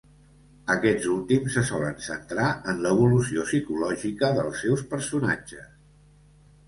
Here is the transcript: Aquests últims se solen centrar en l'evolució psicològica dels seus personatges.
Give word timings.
Aquests 0.75 1.09
últims 1.15 1.57
se 1.57 1.63
solen 1.71 1.99
centrar 2.07 2.47
en 2.73 2.81
l'evolució 2.85 3.45
psicològica 3.51 4.33
dels 4.39 4.65
seus 4.67 4.85
personatges. 4.95 5.69